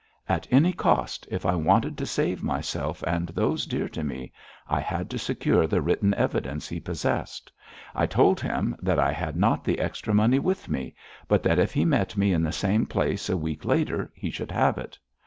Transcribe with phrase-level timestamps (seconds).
[0.27, 4.31] At any cost, if I wanted to save myself and those dear to me,
[4.67, 7.51] I had to secure the written evidence he possessed.
[7.93, 10.95] I told him that I had not the extra money with me,
[11.27, 14.51] but that if he met me in the same place a week later he should
[14.51, 14.97] have it.